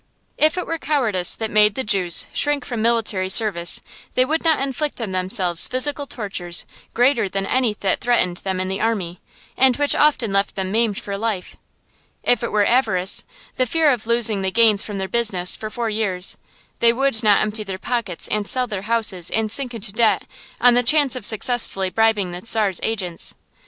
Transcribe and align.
If 0.39 0.57
it 0.57 0.65
were 0.65 0.79
cowardice 0.79 1.35
that 1.35 1.51
made 1.51 1.75
the 1.75 1.83
Jews 1.83 2.25
shrink 2.33 2.65
from 2.65 2.81
military 2.81 3.29
service 3.29 3.81
they 4.15 4.25
would 4.25 4.43
not 4.43 4.59
inflict 4.59 4.99
on 4.99 5.11
themselves 5.11 5.67
physical 5.67 6.07
tortures 6.07 6.65
greater 6.95 7.29
than 7.29 7.45
any 7.45 7.75
that 7.81 8.01
threatened 8.01 8.37
them 8.37 8.59
in 8.59 8.67
the 8.67 8.81
army, 8.81 9.21
and 9.55 9.75
which 9.77 9.93
often 9.93 10.33
left 10.33 10.55
them 10.55 10.71
maimed 10.71 10.99
for 10.99 11.15
life. 11.19 11.55
If 12.23 12.41
it 12.41 12.51
were 12.51 12.65
avarice 12.65 13.25
the 13.57 13.67
fear 13.67 13.91
of 13.91 14.07
losing 14.07 14.41
the 14.41 14.49
gains 14.49 14.81
from 14.81 14.97
their 14.97 15.07
business 15.07 15.55
for 15.55 15.69
four 15.69 15.91
years 15.91 16.35
they 16.79 16.91
would 16.91 17.21
not 17.21 17.39
empty 17.39 17.63
their 17.63 17.77
pockets 17.77 18.27
and 18.27 18.47
sell 18.47 18.65
their 18.65 18.81
houses 18.89 19.29
and 19.29 19.51
sink 19.51 19.75
into 19.75 19.93
debt, 19.93 20.25
on 20.59 20.73
the 20.73 20.81
chance 20.81 21.15
of 21.15 21.27
successfully 21.27 21.91
bribing 21.91 22.31
the 22.31 22.43
Czar's 22.43 22.79
agents. 22.81 23.35